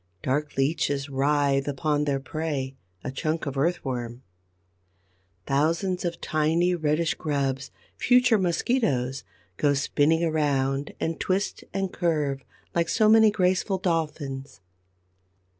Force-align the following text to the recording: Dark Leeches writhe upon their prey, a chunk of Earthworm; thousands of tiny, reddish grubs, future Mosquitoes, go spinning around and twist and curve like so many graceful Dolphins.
Dark 0.23 0.57
Leeches 0.57 1.09
writhe 1.11 1.67
upon 1.67 2.05
their 2.05 2.19
prey, 2.19 2.75
a 3.03 3.11
chunk 3.11 3.45
of 3.45 3.55
Earthworm; 3.55 4.23
thousands 5.45 6.03
of 6.03 6.19
tiny, 6.19 6.73
reddish 6.73 7.13
grubs, 7.13 7.69
future 7.97 8.39
Mosquitoes, 8.39 9.23
go 9.57 9.75
spinning 9.75 10.23
around 10.23 10.95
and 10.99 11.19
twist 11.19 11.63
and 11.71 11.93
curve 11.93 12.43
like 12.73 12.89
so 12.89 13.07
many 13.07 13.29
graceful 13.29 13.77
Dolphins. 13.77 14.59